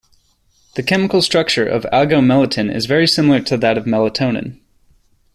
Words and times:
The 0.73 0.81
chemical 0.81 1.21
structure 1.21 1.67
of 1.67 1.83
agomelatine 1.93 2.73
is 2.73 2.87
very 2.87 3.05
similar 3.05 3.39
to 3.41 3.55
that 3.57 3.77
of 3.77 3.85
melatonin. 3.85 4.57